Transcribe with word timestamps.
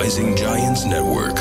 Rising 0.00 0.34
Giants 0.34 0.82
Network. 0.84 1.38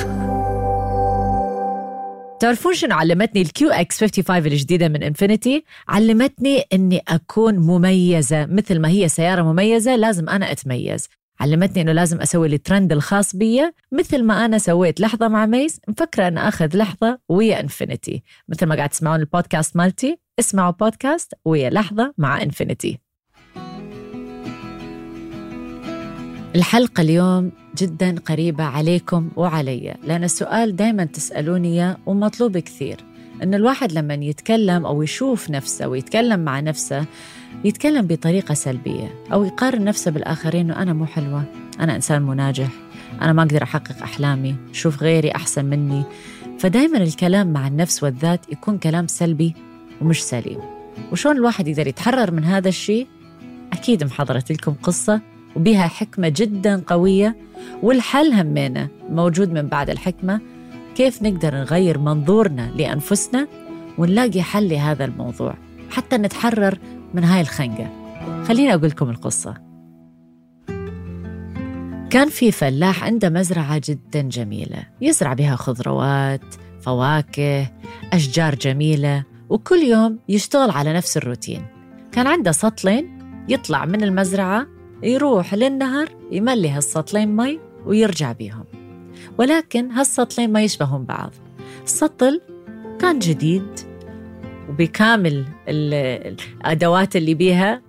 تعرفون 2.39 2.73
شنو 2.73 2.95
علمتني 2.95 3.41
ال 3.41 3.69
QX 3.69 3.99
55 3.99 4.45
الجديدة 4.51 4.87
من 4.87 5.03
Infiniti. 5.03 5.63
علمتني 5.87 6.63
إني 6.73 7.01
أكون 7.07 7.59
مميزة. 7.59 8.45
مثل 8.45 8.79
ما 8.79 8.89
هي 8.89 9.09
سيارة 9.09 9.41
مميزة 9.41 9.95
لازم 9.95 10.29
أنا 10.29 10.51
أتميز. 10.51 11.07
علمتني 11.39 11.81
إنه 11.81 11.91
لازم 11.91 12.21
أسوي 12.21 12.47
الترند 12.47 12.91
الخاص 12.91 13.35
بي 13.35 13.71
مثل 13.91 14.23
ما 14.23 14.45
أنا 14.45 14.57
سويت 14.57 15.01
لحظة 15.01 15.27
مع 15.27 15.45
ميز 15.45 15.79
مفكرة 15.87 16.27
ان 16.27 16.37
أخذ 16.37 16.77
لحظة 16.77 17.19
ويا 17.29 17.59
Infiniti. 17.59 18.23
مثل 18.49 18.65
ما 18.65 18.75
قاعد 18.75 18.89
تسمعون 18.89 19.19
البودكاست 19.19 19.77
مالتي 19.77 20.19
اسمعوا 20.39 20.71
بودكاست 20.71 21.33
ويا 21.45 21.69
لحظة 21.69 22.13
مع 22.17 22.41
Infiniti. 22.41 22.99
الحلقة 26.55 27.01
اليوم 27.01 27.51
جدا 27.79 28.15
قريبة 28.25 28.63
عليكم 28.63 29.29
وعلي. 29.35 29.95
لأن 30.03 30.23
السؤال 30.23 30.75
دايما 30.75 31.05
تسألوني 31.05 31.95
ومطلوب 32.05 32.57
كثير. 32.57 32.97
إن 33.43 33.53
الواحد 33.53 33.91
لما 33.91 34.13
يتكلم 34.13 34.85
أو 34.85 35.03
يشوف 35.03 35.49
نفسه 35.49 35.87
ويتكلم 35.87 36.39
مع 36.39 36.59
نفسه 36.59 37.05
يتكلم 37.63 38.07
بطريقة 38.07 38.53
سلبية 38.53 39.13
أو 39.33 39.43
يقارن 39.43 39.83
نفسه 39.83 40.11
بالآخرين 40.11 40.71
إنه 40.71 40.81
أنا 40.81 40.93
مو 40.93 41.05
حلوة 41.05 41.43
أنا 41.79 41.95
إنسان 41.95 42.21
مناجح 42.21 42.69
أنا 43.21 43.33
ما 43.33 43.43
أقدر 43.43 43.63
أحقق 43.63 44.01
أحلامي 44.03 44.55
شوف 44.71 45.03
غيري 45.03 45.31
أحسن 45.31 45.65
مني. 45.65 46.03
فدايما 46.59 46.97
الكلام 46.97 47.53
مع 47.53 47.67
النفس 47.67 48.03
والذات 48.03 48.51
يكون 48.51 48.77
كلام 48.77 49.07
سلبي 49.07 49.55
ومش 50.01 50.23
سليم. 50.23 50.59
وشون 51.11 51.35
الواحد 51.35 51.67
يقدر 51.67 51.87
يتحرر 51.87 52.31
من 52.31 52.43
هذا 52.43 52.69
الشيء؟ 52.69 53.07
أكيد 53.73 54.03
محضرت 54.03 54.51
لكم 54.51 54.73
قصة 54.83 55.21
وبها 55.55 55.87
حكمة 55.87 56.33
جدا 56.35 56.83
قوية 56.87 57.35
والحل 57.83 58.33
همينة 58.33 58.87
موجود 59.09 59.51
من 59.51 59.67
بعد 59.67 59.89
الحكمة. 59.89 60.41
كيف 60.95 61.21
نقدر 61.23 61.55
نغير 61.55 61.97
منظورنا 61.97 62.71
لأنفسنا 62.75 63.47
ونلاقي 63.97 64.41
حل 64.41 64.69
لهذا 64.69 65.05
الموضوع 65.05 65.57
حتى 65.91 66.17
نتحرر 66.17 66.79
من 67.13 67.23
هاي 67.23 67.41
الخنقة؟ 67.41 67.89
خليني 68.47 68.73
أقول 68.73 68.87
لكم 68.89 69.09
القصة. 69.09 69.53
كان 72.09 72.29
في 72.29 72.51
فلاح 72.51 73.03
عنده 73.03 73.29
مزرعة 73.29 73.81
جدا 73.85 74.21
جميلة 74.21 74.83
يزرع 75.01 75.33
بها 75.33 75.55
خضروات 75.55 76.55
فواكه 76.81 77.67
أشجار 78.13 78.55
جميلة 78.55 79.23
وكل 79.49 79.79
يوم 79.79 80.19
يشتغل 80.29 80.71
على 80.71 80.93
نفس 80.93 81.17
الروتين. 81.17 81.65
كان 82.11 82.27
عنده 82.27 82.51
سطلين 82.51 83.19
يطلع 83.49 83.85
من 83.85 84.03
المزرعة 84.03 84.67
يروح 85.03 85.53
للنهر 85.53 86.09
يملي 86.31 86.69
هالسطلين 86.69 87.35
مي 87.35 87.59
ويرجع 87.85 88.31
بيهم. 88.31 88.65
ولكن 89.37 89.91
هالسطلين 89.91 90.51
ما 90.51 90.63
يشبهون 90.63 91.03
بعض. 91.03 91.31
السطل 91.83 92.41
كان 92.99 93.19
جديد 93.19 93.67
وبكامل 94.69 95.45
الأدوات 95.67 97.15
اللي 97.15 97.33
بيها 97.33 97.81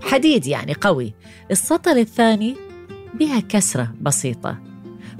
حديد 0.00 0.46
يعني 0.46 0.74
قوي. 0.74 1.14
السطل 1.50 1.98
الثاني 1.98 2.56
بها 3.14 3.40
كسرة 3.40 3.94
بسيطة. 4.00 4.58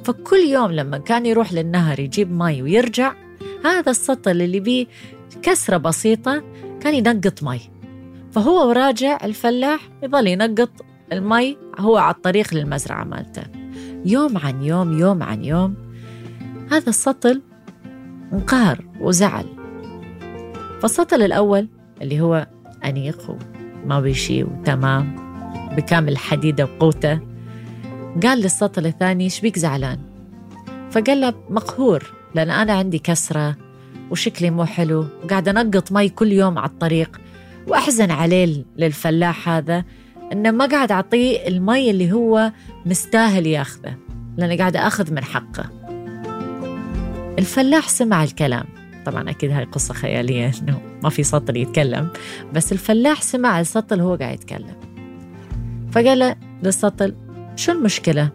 فكل 0.05 0.37
يوم 0.37 0.73
لما 0.73 0.99
كان 0.99 1.27
يروح 1.27 1.53
للنهر 1.53 2.01
يجيب 2.01 2.33
مي 2.33 2.63
ويرجع 2.63 3.13
هذا 3.65 3.91
السطل 3.91 4.43
اللي 4.43 4.61
بيه 4.61 4.87
كسرة 5.43 5.77
بسيطة 5.77 6.43
كان 6.81 6.95
ينقط 6.95 7.43
مي. 7.43 7.61
فهو 8.33 8.69
وراجع 8.69 9.19
الفلاح 9.25 9.81
يظل 10.03 10.27
ينقط 10.27 10.71
المي 11.13 11.59
هو 11.79 11.97
على 11.97 12.15
الطريق 12.15 12.55
للمزرعة 12.55 13.05
مالته. 13.05 13.43
يوم 14.05 14.39
عن 14.39 14.63
يوم 14.63 14.99
يوم 14.99 15.23
عن 15.23 15.45
يوم 15.45 15.75
هذا 16.73 16.89
السطل 16.89 17.43
انقهر 18.33 18.85
وزعل. 19.01 19.47
فالسطل 20.83 21.23
الأول 21.23 21.69
اللي 22.03 22.21
هو 22.21 22.47
أنيق 22.85 23.37
وما 23.85 24.01
بيشي 24.01 24.45
وتمام 24.45 25.17
بكامل 25.77 26.19
حديدة 26.19 26.65
وقوته 26.65 27.21
قال 28.23 28.39
للسطل 28.39 28.87
الثاني 28.87 29.25
إيش 29.25 29.41
بيك 29.41 29.59
زعلان؟ 29.59 29.99
فقال 30.91 31.21
له 31.21 31.35
مقهور 31.51 32.13
لأن 32.35 32.51
أنا 32.51 32.73
عندي 32.73 32.99
كسرة 32.99 33.57
وشكلي 34.11 34.51
مو 34.51 34.65
حلو 34.65 35.07
وقاعد 35.25 35.49
أنقط 35.49 35.93
مي 35.93 36.09
كل 36.09 36.33
يوم 36.33 36.59
على 36.59 36.71
الطريق 36.71 37.21
وأحزن 37.69 38.11
عليه 38.11 38.65
للفلاح 38.77 39.49
هذا 39.49 39.85
إنه 40.33 40.51
ما 40.51 40.67
قاعد 40.67 40.93
أعطيه 40.93 41.49
المي 41.49 41.91
اللي 41.91 42.13
هو 42.13 42.53
مستاهل 42.87 43.47
ياخذه 43.47 43.95
لأنه 44.37 44.57
قاعد 44.57 44.77
أخذ 44.77 45.13
من 45.13 45.25
حقه. 45.25 45.71
الفلاح 47.39 47.89
سمع 47.89 48.25
الكلام. 48.25 48.65
طبعا 49.07 49.31
أكيد 49.31 49.51
هاي 49.51 49.65
قصة 49.65 49.95
خيالية 49.95 50.53
إنه 50.63 50.81
ما 51.03 51.11
في 51.11 51.23
سطل 51.23 51.57
يتكلم 51.57 52.09
بس 52.53 52.73
الفلاح 52.73 53.23
سمع 53.23 53.61
السطل 53.61 54.01
هو 54.01 54.15
قاعد 54.15 54.35
يتكلم. 54.35 54.77
فقال 55.93 56.19
له 56.19 56.37
للسطل 56.63 57.15
شو 57.57 57.73
المشكلة؟ 57.73 58.31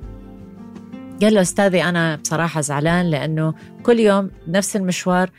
قال 1.22 1.34
له 1.34 1.42
أستاذي 1.42 1.84
أنا 1.84 2.16
بصراحة 2.16 2.62
زعلان 2.62 3.10
لأنه 3.10 3.54
كل 3.84 4.00
يوم 4.00 4.32
نفس 4.48 4.76
المشوار 4.76 5.30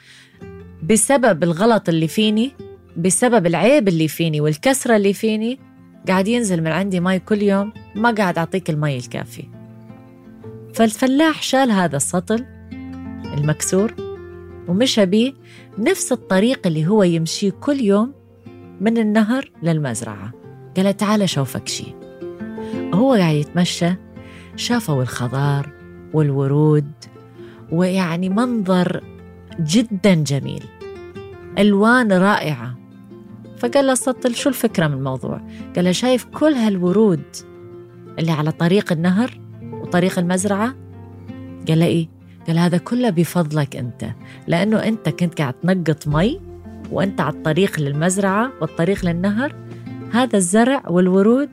بسبب 0.82 1.42
الغلط 1.42 1.88
اللي 1.88 2.08
فيني 2.08 2.52
بسبب 2.96 3.46
العيب 3.46 3.88
اللي 3.88 4.08
فيني 4.08 4.40
والكسرة 4.40 4.96
اللي 4.96 5.12
فيني 5.12 5.58
قاعد 6.08 6.28
ينزل 6.28 6.60
من 6.60 6.70
عندي 6.70 7.00
مي 7.00 7.18
كل 7.18 7.42
يوم 7.42 7.72
ما 7.94 8.10
قاعد 8.10 8.38
أعطيك 8.38 8.70
المي 8.70 8.96
الكافي. 8.96 9.44
فالفلاح 10.74 11.42
شال 11.42 11.70
هذا 11.70 11.96
السطل 11.96 12.46
المكسور 13.34 13.94
ومشى 14.68 15.06
بيه 15.06 15.32
نفس 15.78 16.12
الطريق 16.12 16.66
اللي 16.66 16.86
هو 16.86 17.02
يمشيه 17.02 17.50
كل 17.50 17.80
يوم 17.80 18.12
من 18.80 18.98
النهر 18.98 19.50
للمزرعة. 19.62 20.32
قال 20.76 20.96
تعال 20.96 21.28
شوفك 21.28 21.68
شي. 21.68 21.94
هو 22.94 23.14
قاعد 23.14 23.34
يتمشى 23.34 23.90
شافوا 24.56 25.02
الخضار 25.02 25.72
والورود 26.14 26.92
ويعني 27.72 28.28
منظر 28.28 29.04
جدا 29.60 30.14
جميل. 30.14 30.64
ألوان 31.58 32.12
رائعة. 32.12 32.81
فقال 33.62 33.86
له 33.86 33.94
سطل 33.94 34.34
شو 34.34 34.48
الفكرة 34.48 34.86
من 34.86 34.94
الموضوع؟ 34.94 35.40
قال 35.76 35.84
له 35.84 35.92
شايف 35.92 36.24
كل 36.24 36.52
هالورود 36.52 37.22
اللي 38.18 38.32
على 38.32 38.52
طريق 38.52 38.92
النهر 38.92 39.40
وطريق 39.62 40.18
المزرعة؟ 40.18 40.74
قال 41.68 41.78
له 41.78 41.86
إيه؟ 41.86 42.08
قال 42.46 42.58
هذا 42.58 42.78
كله 42.78 43.10
بفضلك 43.10 43.76
أنت 43.76 44.04
لأنه 44.46 44.76
أنت 44.76 45.08
كنت 45.08 45.38
قاعد 45.38 45.54
تنقط 45.54 46.08
مي 46.08 46.40
وأنت 46.90 47.20
على 47.20 47.36
الطريق 47.36 47.80
للمزرعة 47.80 48.52
والطريق 48.60 49.04
للنهر. 49.04 49.54
هذا 50.12 50.36
الزرع 50.36 50.82
والورود 50.88 51.50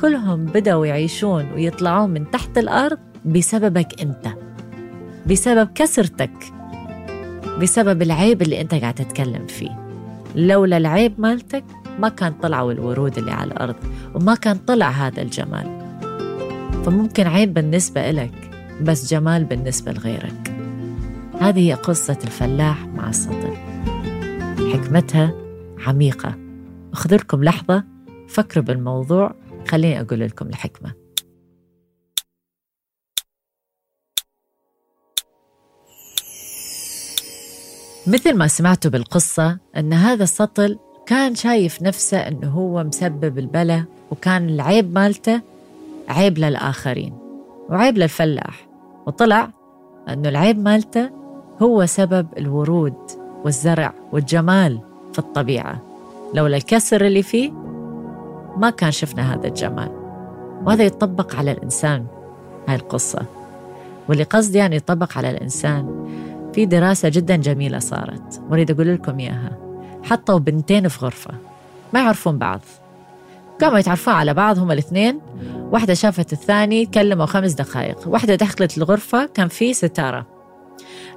كلهم 0.00 0.44
بدأوا 0.44 0.86
يعيشون 0.86 1.52
ويطلعون 1.52 2.10
من 2.10 2.30
تحت 2.30 2.58
الأرض 2.58 2.98
بسببك 3.24 4.02
أنت 4.02 4.28
بسبب 5.26 5.68
كسرتك 5.74 6.52
بسبب 7.60 8.02
العيب 8.02 8.42
اللي 8.42 8.60
أنت 8.60 8.74
قاعد 8.74 8.94
تتكلم 8.94 9.46
فيه. 9.46 9.83
لولا 10.34 10.76
العيب 10.76 11.20
مالتك 11.20 11.64
ما 11.98 12.08
كان 12.08 12.32
طلعوا 12.32 12.72
الورود 12.72 13.18
اللي 13.18 13.30
على 13.30 13.52
الأرض 13.52 13.76
وما 14.14 14.34
كان 14.34 14.56
طلع 14.56 14.90
هذا 14.90 15.22
الجمال. 15.22 15.80
فممكن 16.84 17.26
عيب 17.26 17.54
بالنسبة 17.54 18.10
إلك 18.10 18.50
بس 18.82 19.10
جمال 19.10 19.44
بالنسبة 19.44 19.92
لغيرك. 19.92 20.54
هذه 21.40 21.68
هي 21.68 21.74
قصة 21.74 22.18
الفلاح 22.24 22.86
مع 22.86 23.08
السطل 23.08 23.54
حكمتها 24.72 25.34
عميقة. 25.86 26.34
أخذركم 26.92 27.44
لحظة 27.44 27.84
فكروا 28.28 28.64
بالموضوع 28.64 29.34
خليني 29.68 30.00
أقول 30.00 30.20
لكم 30.20 30.46
الحكمة. 30.46 31.03
مثل 38.06 38.34
ما 38.36 38.46
سمعتوا 38.46 38.90
بالقصة 38.90 39.58
أن 39.76 39.92
هذا 39.92 40.22
السطل 40.24 40.78
كان 41.06 41.34
شايف 41.34 41.82
نفسه 41.82 42.18
أنه 42.18 42.50
هو 42.50 42.84
مسبب 42.84 43.38
البلا 43.38 43.84
وكان 44.10 44.48
العيب 44.48 44.94
مالته 44.94 45.40
عيب 46.08 46.38
للآخرين 46.38 47.12
وعيب 47.68 47.98
للفلاح. 47.98 48.66
وطلع 49.06 49.50
أنه 50.08 50.28
العيب 50.28 50.58
مالته 50.58 51.10
هو 51.62 51.86
سبب 51.86 52.26
الورود 52.38 52.96
والزرع 53.44 53.92
والجمال 54.12 54.80
في 55.12 55.18
الطبيعة. 55.18 55.82
لولا 56.34 56.56
الكسر 56.56 57.06
اللي 57.06 57.22
فيه 57.22 57.50
ما 58.56 58.70
كان 58.70 58.90
شفنا 58.90 59.34
هذا 59.34 59.46
الجمال. 59.46 59.90
وهذا 60.66 60.84
يطبق 60.84 61.36
على 61.36 61.52
الإنسان 61.52 62.06
هاي 62.68 62.76
القصة. 62.76 63.22
واللي 64.08 64.24
قصدي 64.24 64.58
يعني 64.58 64.76
يطبق 64.76 65.18
على 65.18 65.30
الإنسان 65.30 66.04
في 66.54 66.66
دراسة 66.66 67.08
جدا 67.08 67.36
جميلة 67.36 67.78
صارت. 67.78 68.42
وأريد 68.50 68.70
أقول 68.70 68.94
لكم 68.94 69.18
إياها. 69.18 69.58
حطوا 70.02 70.38
بنتين 70.38 70.88
في 70.88 71.04
غرفة. 71.04 71.34
ما 71.92 72.00
يعرفون 72.00 72.38
بعض. 72.38 72.60
قاموا 73.60 73.78
يتعرفون 73.78 74.14
على 74.14 74.34
بعض 74.34 74.58
هم 74.58 74.72
الاثنين. 74.72 75.20
واحدة 75.72 75.94
شافت 75.94 76.32
الثاني 76.32 76.86
كلموا 76.86 77.26
خمس 77.26 77.52
دقائق. 77.52 78.08
واحدة 78.08 78.34
دخلت 78.34 78.78
الغرفة 78.78 79.26
كان 79.26 79.48
في 79.48 79.74
ستارة. 79.74 80.26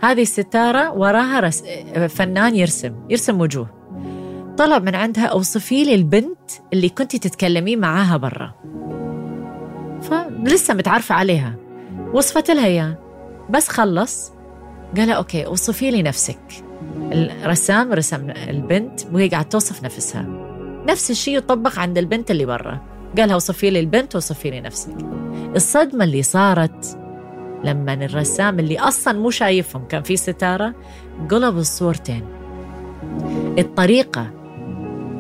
هذه 0.01 0.21
الستارة 0.21 0.91
وراها 0.91 1.39
رس... 1.39 1.63
فنان 2.09 2.55
يرسم 2.55 2.95
يرسم 3.09 3.41
وجوه. 3.41 3.69
طلب 4.57 4.83
من 4.83 4.95
عندها 4.95 5.25
اوصفي 5.25 5.83
لي 5.83 5.95
البنت 5.95 6.51
اللي 6.73 6.89
كنتي 6.89 7.19
تتكلمين 7.19 7.79
معاها 7.79 8.17
برا. 8.17 8.53
فلسه 10.01 10.73
متعرفة 10.73 11.15
عليها. 11.15 11.55
وصفت 12.13 12.51
لها 12.51 12.65
إياه. 12.65 12.97
بس 13.49 13.67
خلص. 13.67 14.36
قال 14.97 15.09
أوكي 15.09 15.45
اوصفي 15.45 15.91
لي 15.91 16.01
نفسك. 16.01 16.39
الرسام 17.11 17.93
رسم 17.93 18.29
البنت 18.29 19.01
وهي 19.13 19.27
قاعدة 19.27 19.49
توصف 19.49 19.83
نفسها. 19.83 20.25
نفس 20.87 21.11
الشيء 21.11 21.37
يطبق 21.37 21.79
عند 21.79 21.97
البنت 21.97 22.31
اللي 22.31 22.45
برا. 22.45 22.81
قالها 23.17 23.35
وصفي 23.35 23.69
لي 23.69 23.79
البنت 23.79 24.15
وصفي 24.15 24.49
لي 24.49 24.61
نفسك. 24.61 24.95
الصدمة 25.55 26.03
اللي 26.03 26.23
صارت 26.23 26.97
لما 27.63 27.93
الرسام 27.93 28.59
اللي 28.59 28.79
أصلا 28.79 29.19
مو 29.19 29.29
شايفهم 29.29 29.85
كان 29.85 30.03
في 30.03 30.17
ستارة 30.17 30.75
قلب 31.29 31.57
الصورتين. 31.57 32.25
الطريقة 33.59 34.31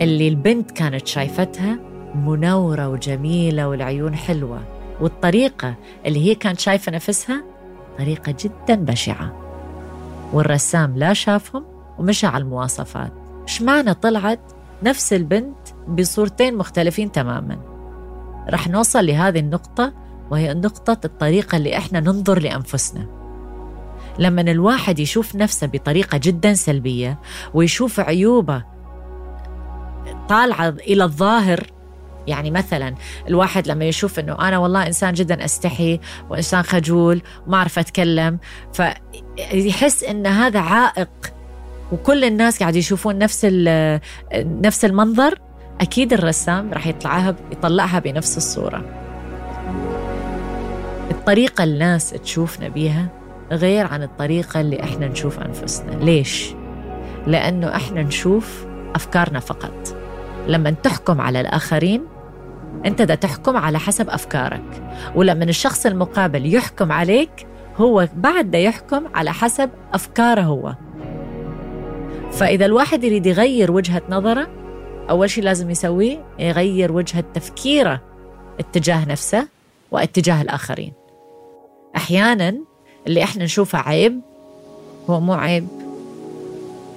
اللي 0.01 0.27
البنت 0.27 0.71
كانت 0.71 1.07
شايفتها 1.07 1.79
منورة 2.15 2.87
وجميلة 2.89 3.67
والعيون 3.67 4.15
حلوة 4.15 4.59
والطريقة 5.01 5.75
اللي 6.05 6.29
هي 6.29 6.35
كانت 6.35 6.59
شايفة 6.59 6.91
نفسها 6.91 7.43
طريقة 7.97 8.35
جدا 8.39 8.75
بشعة. 8.75 9.46
والرسام 10.33 10.97
لا 10.97 11.13
شافهم 11.13 11.65
ومشى 11.97 12.27
على 12.27 12.43
المواصفات. 12.43 13.13
إيش 13.41 13.61
معنى 13.61 13.93
طلعت 13.93 14.39
نفس 14.83 15.13
البنت 15.13 15.57
بصورتين 15.87 16.57
مختلفين 16.57 17.11
تماما. 17.11 17.59
رح 18.49 18.67
نوصل 18.67 19.05
لهذه 19.05 19.39
النقطة 19.39 19.93
وهي 20.31 20.53
نقطة 20.53 20.97
الطريقة 21.05 21.57
اللي 21.57 21.77
إحنا 21.77 21.99
ننظر 21.99 22.39
لأنفسنا. 22.39 23.07
لما 24.19 24.41
الواحد 24.41 24.99
يشوف 24.99 25.35
نفسه 25.35 25.67
بطريقة 25.67 26.17
جدا 26.17 26.53
سلبية 26.53 27.19
ويشوف 27.53 27.99
عيوبه 27.99 28.63
طالعة 30.29 30.69
إلى 30.69 31.03
الظاهر 31.03 31.67
يعني 32.27 32.51
مثلا 32.51 32.95
الواحد 33.27 33.67
لما 33.67 33.85
يشوف 33.85 34.19
إنه 34.19 34.47
أنا 34.47 34.57
والله 34.57 34.87
إنسان 34.87 35.13
جدا 35.13 35.45
أستحي 35.45 35.99
وإنسان 36.29 36.63
خجول 36.63 37.21
وما 37.47 37.57
أعرف 37.57 37.79
أتكلم 37.79 38.39
فيحس 38.73 40.03
إن 40.03 40.27
هذا 40.27 40.59
عائق 40.59 41.09
وكل 41.91 42.23
الناس 42.23 42.59
قاعد 42.59 42.75
يشوفون 42.75 43.17
نفس 43.17 43.45
نفس 44.35 44.85
المنظر 44.85 45.39
أكيد 45.81 46.13
الرسام 46.13 46.73
راح 46.73 46.87
يطلعها 46.87 47.35
يطلعها 47.51 47.99
بنفس 47.99 48.37
الصورة. 48.37 48.85
الطريقة 51.11 51.63
الناس 51.63 52.09
تشوفنا 52.09 52.67
بيها 52.67 53.07
غير 53.51 53.87
عن 53.87 54.03
الطريقة 54.03 54.61
اللي 54.61 54.83
إحنا 54.83 55.07
نشوف 55.07 55.39
أنفسنا. 55.39 55.91
ليش؟ 55.91 56.53
لأنه 57.27 57.75
إحنا 57.75 58.03
نشوف 58.03 58.65
أفكارنا 58.95 59.39
فقط. 59.39 59.97
لما 60.47 60.71
تحكم 60.71 61.21
على 61.21 61.41
الآخرين 61.41 62.03
انت 62.85 63.01
دا 63.01 63.15
تحكم 63.15 63.57
على 63.57 63.79
حسب 63.79 64.09
أفكارك. 64.09 64.83
ولما 65.15 65.43
الشخص 65.43 65.85
المقابل 65.85 66.55
يحكم 66.55 66.91
عليك 66.91 67.47
هو 67.77 68.07
بعد 68.15 68.51
ده 68.51 68.57
يحكم 68.57 69.03
على 69.15 69.33
حسب 69.33 69.69
أفكاره 69.93 70.41
هو. 70.41 70.75
فإذا 72.31 72.65
الواحد 72.65 73.03
يريد 73.03 73.25
يغير 73.25 73.71
وجهة 73.71 74.01
نظره 74.09 74.47
أول 75.09 75.29
شيء 75.29 75.43
لازم 75.43 75.69
يسويه 75.69 76.25
يغير 76.39 76.91
وجهة 76.91 77.23
تفكيره 77.33 78.01
اتجاه 78.59 79.05
نفسه 79.05 79.47
واتجاه 79.91 80.41
الآخرين. 80.41 80.93
أحيانا 81.95 82.55
اللي 83.07 83.23
إحنا 83.23 83.43
نشوفه 83.43 83.79
عيب 83.79 84.21
هو 85.09 85.19
مو 85.19 85.33
عيب 85.33 85.67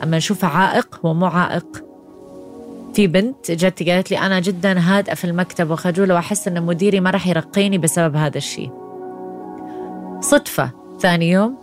أما 0.03 0.17
نشوفه 0.17 0.49
عائق 0.49 1.01
هو 1.07 1.15
مو 1.15 1.27
عائق. 1.27 1.85
في 2.95 3.07
بنت 3.07 3.51
جت 3.51 3.89
قالت 3.89 4.11
لي 4.11 4.19
أنا 4.19 4.41
جدا 4.41 4.79
هادئة 4.79 5.15
في 5.15 5.25
المكتب 5.25 5.71
وخجولة 5.71 6.15
وأحس 6.15 6.49
أن 6.49 6.63
مديري 6.63 7.01
ما 7.01 7.11
راح 7.11 7.27
يرقيني 7.27 7.79
بسبب 7.79 8.17
هذا 8.17 8.39
الشيء. 8.39 8.71
صدفة. 10.21 10.71
ثاني 11.01 11.31
يوم 11.31 11.57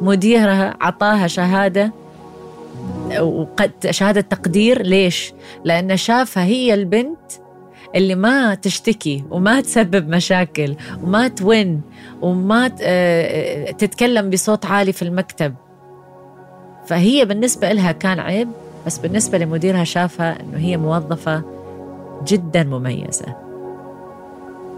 مديرها 0.00 0.76
عطاها 0.80 1.26
شهادة 1.26 1.92
وقد 3.20 3.72
شهادة 3.90 4.20
تقدير. 4.20 4.82
ليش؟ 4.82 5.32
لأن 5.64 5.96
شافها 5.96 6.44
هي 6.44 6.74
البنت 6.74 7.18
اللي 7.94 8.14
ما 8.14 8.54
تشتكي 8.54 9.24
وما 9.30 9.60
تسبب 9.60 10.08
مشاكل 10.08 10.76
وما 11.02 11.28
تون 11.28 11.80
وما 12.22 12.70
آه، 12.82 13.70
تتكلم 13.70 14.30
بصوت 14.30 14.66
عالي 14.66 14.92
في 14.92 15.02
المكتب. 15.02 15.54
فهي 16.86 17.24
بالنسبة 17.24 17.72
لها 17.72 17.92
كان 17.92 18.20
عيب. 18.20 18.48
بس 18.88 18.98
بالنسبة 18.98 19.38
لمديرها 19.38 19.84
شافها 19.84 20.40
أنه 20.40 20.58
هي 20.58 20.76
موظفة 20.76 21.42
جدا 22.26 22.64
مميزة. 22.64 23.34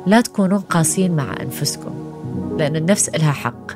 لا 0.06 0.20
تكونون 0.20 0.58
قاسين 0.58 1.16
مع 1.16 1.34
أنفسكم 1.42 1.90
لأن 2.58 2.76
النفس 2.76 3.08
إلها 3.08 3.32
حق. 3.32 3.72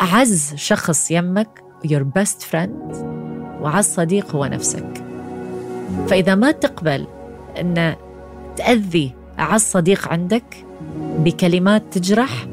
وأعز 0.00 0.54
شخص 0.54 1.10
يمك 1.10 1.48
your 1.86 2.20
best 2.20 2.42
friend 2.52 2.94
وعز 3.60 3.84
صديق 3.84 4.34
هو 4.34 4.44
نفسك. 4.44 5.04
فإذا 6.08 6.34
ما 6.34 6.50
تقبل 6.50 7.06
أن 7.58 7.94
تأذي 8.56 9.14
أعز 9.38 9.60
صديق 9.60 10.08
عندك 10.08 10.64
بكلمات 11.18 11.82
تجرح 11.90 12.46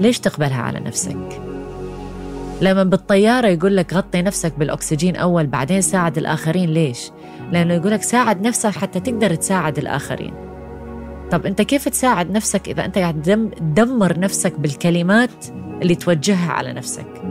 ليش 0.00 0.20
تقبلها 0.20 0.62
على 0.62 0.80
نفسك؟ 0.80 1.47
لما 2.60 2.84
بالطيارة 2.84 3.46
يقول 3.46 3.76
لك 3.76 3.94
غطي 3.94 4.22
نفسك 4.22 4.58
بالأكسجين 4.58 5.16
أول 5.16 5.46
بعدين 5.46 5.80
ساعد 5.80 6.18
الآخرين 6.18 6.70
ليش؟ 6.70 7.10
لأنه 7.52 7.74
يقول 7.74 7.92
لك 7.92 8.02
ساعد 8.02 8.46
نفسك 8.46 8.70
حتى 8.70 9.00
تقدر 9.00 9.34
تساعد 9.34 9.78
الآخرين 9.78 10.34
طب 11.30 11.46
أنت 11.46 11.62
كيف 11.62 11.88
تساعد 11.88 12.30
نفسك 12.30 12.68
إذا 12.68 12.84
أنت 12.84 12.98
قاعد 12.98 13.22
تدمر 13.58 14.18
نفسك 14.18 14.60
بالكلمات 14.60 15.46
اللي 15.82 15.94
توجهها 15.94 16.52
على 16.52 16.72
نفسك 16.72 17.22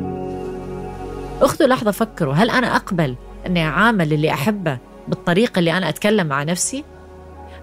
أخذوا 1.42 1.68
لحظة 1.68 1.92
فكروا 1.92 2.34
هل 2.34 2.50
أنا 2.50 2.76
أقبل 2.76 3.16
أني 3.46 3.64
أعامل 3.64 4.14
اللي 4.14 4.32
أحبه 4.32 4.78
بالطريقة 5.08 5.60
اللي 5.60 5.78
أنا 5.78 5.90
أتكلم 5.90 6.28
مع 6.28 6.44
نفسي؟ 6.44 6.84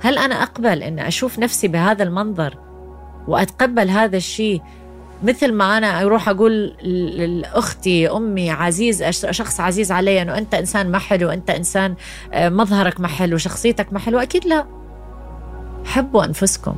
هل 0.00 0.18
أنا 0.18 0.42
أقبل 0.42 0.82
أن 0.82 0.98
أشوف 0.98 1.38
نفسي 1.38 1.68
بهذا 1.68 2.02
المنظر 2.02 2.58
وأتقبل 3.28 3.90
هذا 3.90 4.16
الشيء 4.16 4.62
مثل 5.24 5.52
ما 5.52 5.78
أنا 5.78 6.02
أروح 6.02 6.28
أقول 6.28 6.66
لأختي 7.40 8.08
أمي 8.08 8.50
عزيز 8.50 9.04
شخص 9.30 9.60
عزيز 9.60 9.92
علي 9.92 10.22
إنه 10.22 10.38
أنت 10.38 10.54
إنسان 10.54 10.90
ما 10.90 10.98
حلو 10.98 11.30
أنت 11.30 11.50
إنسان 11.50 11.94
آه، 12.32 12.48
مظهرك 12.48 13.00
ما 13.00 13.08
حلو 13.08 13.36
شخصيتك 13.36 13.92
ما 13.92 13.98
حلو 13.98 14.18
أكيد 14.18 14.46
لا. 14.46 14.66
حبوا 15.84 16.24
أنفسكم. 16.24 16.74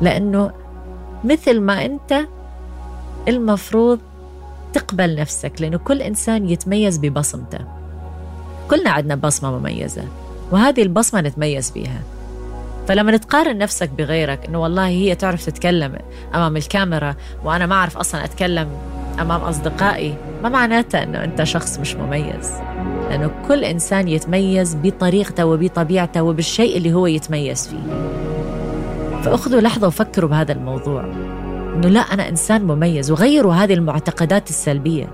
لأنه 0.00 0.50
مثل 1.24 1.60
ما 1.60 1.84
أنت 1.84 2.20
المفروض 3.28 4.00
تقبل 4.72 5.16
نفسك 5.16 5.52
لأنه 5.60 5.78
كل 5.78 6.02
إنسان 6.02 6.48
يتميز 6.48 6.98
ببصمته. 6.98 7.58
كلنا 8.70 8.90
عندنا 8.90 9.14
بصمة 9.14 9.58
مميزة 9.58 10.04
وهذه 10.50 10.82
البصمة 10.82 11.20
نتميز 11.20 11.70
بيها. 11.70 12.00
فلما 12.88 13.16
تقارن 13.16 13.58
نفسك 13.58 13.90
بغيرك 13.90 14.46
إنه 14.48 14.62
والله 14.62 14.86
هي 14.86 15.14
تعرف 15.14 15.46
تتكلم 15.46 15.98
أمام 16.34 16.56
الكاميرا 16.56 17.14
وأنا 17.44 17.66
ما 17.66 17.74
أعرف 17.74 17.98
أصلا 17.98 18.24
أتكلم 18.24 18.68
أمام 19.20 19.40
أصدقائي 19.40 20.14
ما 20.42 20.48
معناته 20.48 21.02
إنه 21.02 21.24
أنت 21.24 21.42
شخص 21.42 21.78
مش 21.78 21.94
مميز. 21.94 22.52
لأنه 23.10 23.30
كل 23.48 23.64
إنسان 23.64 24.08
يتميز 24.08 24.76
بطريقته 24.82 25.46
وبطبيعته 25.46 26.22
وبالشيء 26.22 26.76
اللي 26.76 26.92
هو 26.92 27.06
يتميز 27.06 27.68
فيه. 27.68 28.12
فأخذوا 29.22 29.60
لحظة 29.60 29.86
وفكروا 29.86 30.30
بهذا 30.30 30.52
الموضوع. 30.52 31.04
إنه 31.74 31.88
لا 31.88 32.00
أنا 32.00 32.28
إنسان 32.28 32.64
مميز 32.64 33.10
وغيروا 33.10 33.54
هذه 33.54 33.74
المعتقدات 33.74 34.50
السلبية. 34.50 35.08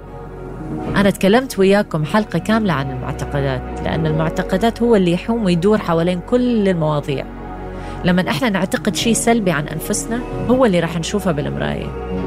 أنا 0.97 1.11
تكلمت 1.11 1.59
وياكم 1.59 2.05
حلقة 2.05 2.39
كاملة 2.39 2.73
عن 2.73 2.91
المعتقدات 2.91 3.63
لأن 3.85 4.07
المعتقدات 4.07 4.83
هو 4.83 4.97
اللي 4.97 5.13
يحوم 5.13 5.45
ويدور 5.45 5.79
حوالين 5.79 6.21
كل 6.21 6.69
المواضيع. 6.69 7.38
لما 8.05 8.28
إحنا 8.31 8.49
نعتقد 8.49 8.97
شيء 8.97 9.14
سلبي 9.14 9.50
عن 9.50 9.69
انفسنا 9.69 10.21
هو 10.50 10.64
اللي 10.64 10.81
راح 10.81 10.99
نشوفه 10.99 11.33
بالمراية. 11.33 11.87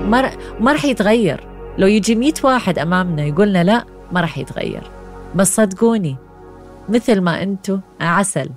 ما 0.10 0.32
ما 0.60 0.72
راح 0.72 0.86
يتغير. 0.86 1.48
لو 1.78 1.88
يجي 1.88 2.16
100 2.16 2.34
واحد 2.44 2.80
أمامنا 2.80 3.26
يقولنا 3.26 3.64
لا 3.64 3.86
ما 4.12 4.22
راح 4.22 4.38
يتغير. 4.38 4.84
بس 5.36 5.56
صدقوني 5.56 6.16
مثل 6.90 7.22
ما 7.22 7.44
أنتم 7.44 7.80
عسل. 8.02 8.50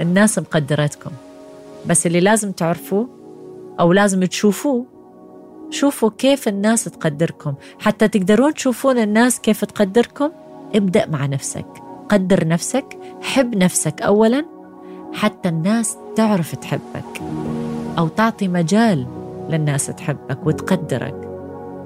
الناس 0.00 0.38
مقدرتكم. 0.38 1.10
بس 1.86 2.06
اللي 2.06 2.20
لازم 2.20 2.52
تعرفوه 2.52 3.08
أو 3.80 3.92
لازم 3.92 4.24
تشوفوه 4.24 4.86
شوفوا 5.70 6.10
كيف 6.18 6.48
الناس 6.48 6.84
تقدركم. 6.84 7.54
حتى 7.78 8.08
تقدرون 8.08 8.54
تشوفون 8.54 8.98
الناس 8.98 9.40
كيف 9.40 9.64
تقدركم؟ 9.64 10.30
ابدأ 10.74 11.06
مع 11.06 11.26
نفسك. 11.26 11.66
قدر 12.08 12.48
نفسك 12.48 12.98
حب 13.22 13.56
نفسك 13.56 14.02
أولا 14.02 14.53
حتى 15.14 15.48
الناس 15.48 15.96
تعرف 16.16 16.54
تحبك 16.54 17.22
أو 17.98 18.08
تعطي 18.08 18.48
مجال 18.48 19.06
للناس 19.48 19.86
تحبك 19.86 20.46
وتقدرك 20.46 21.28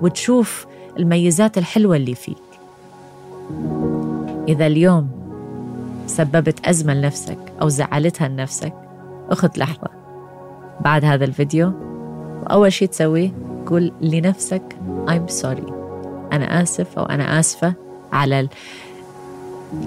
وتشوف 0.02 0.66
الميزات 0.99 1.58
الحلوة 1.58 1.97
اللي 1.97 2.14
فيك. 2.14 2.37
إذا 4.49 4.66
اليوم 4.66 5.08
سببت 6.06 6.66
أزمة 6.66 6.94
لنفسك 6.94 7.38
أو 7.62 7.68
زعلتها 7.68 8.28
لنفسك 8.28 8.75
أخذ 9.30 9.49
لحظة. 9.56 9.88
بعد 10.80 11.04
هذا 11.04 11.25
الفيديو 11.25 11.73
وأول 12.42 12.73
شيء 12.73 12.88
تسويه 12.88 13.32
قول 13.66 13.92
لنفسك 14.00 14.76
I'm 15.06 15.32
sorry. 15.42 15.73
أنا 16.32 16.62
آسف 16.62 16.99
أو 16.99 17.04
أنا 17.04 17.40
آسفة 17.40 17.75
على 18.12 18.49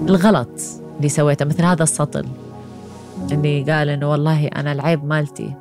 الغلط 0.08 0.60
اللي 0.96 1.08
سويته 1.08 1.44
مثل 1.44 1.64
هذا 1.64 1.82
السطل. 1.82 2.26
اللي 3.34 3.72
قال 3.72 3.88
إنه 3.88 4.10
والله 4.10 4.46
أنا 4.46 4.72
العيب 4.72 5.04
مالتي. 5.04 5.54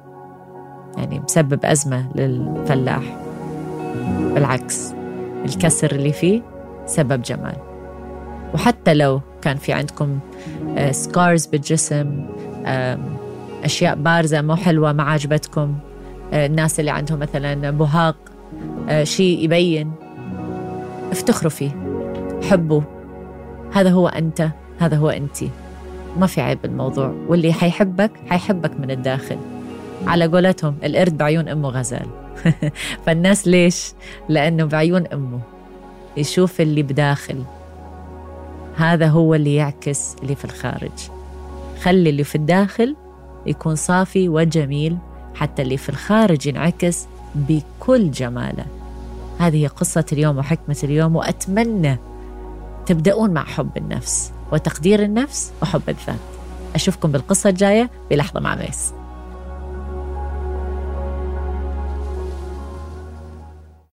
يعني 0.98 1.20
مسبب 1.20 1.66
أزمة 1.66 2.12
للفلاح. 2.16 3.18
بالعكس 4.34 4.94
الكسر 5.46 5.92
اللي 5.92 6.12
فيه 6.12 6.42
سبب 6.86 7.22
جمال. 7.22 7.56
وحتى 8.54 8.94
لو 8.94 9.22
كان 9.42 9.58
في 9.58 9.74
عندكم 9.74 10.20
سكارز 10.92 11.46
آه، 11.46 11.52
بالجسم 11.52 12.26
أشياء 13.64 13.96
بارزة 13.96 14.42
مو 14.42 14.56
حلوة 14.56 14.94
ما 14.94 15.04
عجبتكم 15.04 15.76
آه، 16.34 16.46
الناس 16.46 16.80
اللي 16.80 16.92
عندهم 16.92 17.20
مثلا 17.20 17.72
بهاق 17.72 18.16
آه، 18.90 19.04
شيء 19.04 19.44
يبين 19.44 19.92
افتخروا 21.12 21.50
فيه. 21.50 21.72
حبوا. 22.50 22.82
هذا 23.74 23.90
هو 23.90 24.08
أنت 24.08 24.50
هذا 24.80 24.98
هو 24.98 25.10
أنت 25.10 25.38
ما 26.18 26.28
في 26.28 26.42
عيب 26.42 26.62
بالموضوع. 26.62 27.16
واللي 27.28 27.54
حيحبك 27.54 28.12
حيحبك 28.30 28.80
من 28.80 28.92
الداخل. 28.92 29.38
على 30.08 30.26
قولتهم 30.26 30.76
القرد 30.84 31.18
بعيون 31.18 31.50
أمه 31.50 31.70
غزال. 31.70 32.08
فالناس 33.06 33.48
ليش؟ 33.48 33.94
لأنه 34.30 34.66
بعيون 34.66 35.08
أمه. 35.08 35.40
يشوف 36.18 36.62
اللي 36.62 36.84
بداخل. 36.84 37.44
هذا 38.78 39.08
هو 39.08 39.36
اللي 39.36 39.56
يعكس 39.56 40.16
اللي 40.24 40.36
في 40.36 40.46
الخارج. 40.46 40.92
خلي 41.82 42.10
اللي 42.10 42.24
في 42.24 42.36
الداخل 42.36 42.96
يكون 43.46 43.76
صافي 43.76 44.30
وجميل 44.30 44.98
حتى 45.36 45.62
اللي 45.62 45.78
في 45.78 45.90
الخارج 45.90 46.48
ينعكس 46.48 47.06
بكل 47.36 48.12
جماله. 48.12 48.66
هذه 49.40 49.68
قصة 49.68 50.06
اليوم 50.12 50.38
وحكمة 50.38 50.78
اليوم 50.84 51.16
وأتمنى 51.16 51.98
تبدأون 52.86 53.32
مع 53.32 53.44
حب 53.44 53.78
النفس. 53.78 54.32
وتقدير 54.52 55.04
النفس 55.04 55.52
وحب 55.62 55.82
الذات. 55.90 56.20
أشوفكم 56.76 57.12
بالقصة 57.12 57.50
الجاية 57.50 57.90
بلحظة 58.10 58.40
مع 58.40 58.56
ميس. 58.56 59.01